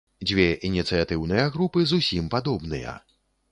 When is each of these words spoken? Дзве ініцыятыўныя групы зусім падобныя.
Дзве 0.29 0.45
ініцыятыўныя 0.69 1.45
групы 1.57 1.85
зусім 1.93 2.33
падобныя. 2.35 2.99